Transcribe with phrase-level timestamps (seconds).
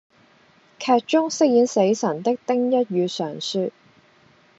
[0.79, 3.69] 劇中飾演死神的丁一宇常說